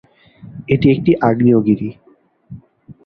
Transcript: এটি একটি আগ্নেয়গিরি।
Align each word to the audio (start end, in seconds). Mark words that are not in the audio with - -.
এটি 0.69 0.87
একটি 0.91 1.11
আগ্নেয়গিরি। 1.21 1.89